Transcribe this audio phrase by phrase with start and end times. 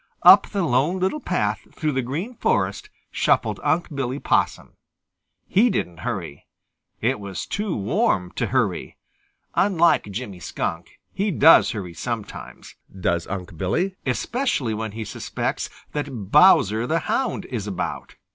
[0.23, 4.73] Up the Lone Little Path through the Green Forest shuffled Unc' Billy Possum.
[5.47, 6.47] He didn't hurry.
[7.01, 8.97] It was too warm to hurry.
[9.53, 16.31] Unlike Jimmy Skunk, he does hurry sometimes, does Unc' Billy, especially when he suspects that
[16.31, 18.15] Bowser the Hound is about.